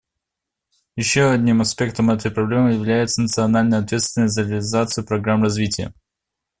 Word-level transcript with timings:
Еще 0.95 1.29
одним 1.29 1.61
аспектом 1.61 2.09
этой 2.09 2.31
проблемы 2.31 2.73
является 2.73 3.21
национальная 3.21 3.81
ответственность 3.81 4.33
за 4.33 4.41
реализацию 4.41 5.05
программ 5.05 5.43
развития. 5.43 5.93